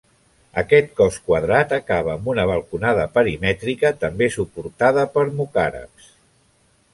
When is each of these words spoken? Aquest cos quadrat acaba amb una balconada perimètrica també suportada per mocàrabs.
Aquest 0.59 0.87
cos 1.01 1.17
quadrat 1.27 1.75
acaba 1.77 2.11
amb 2.13 2.29
una 2.33 2.45
balconada 2.53 3.03
perimètrica 3.19 3.93
també 4.05 4.31
suportada 4.37 5.05
per 5.19 5.27
mocàrabs. 5.43 6.11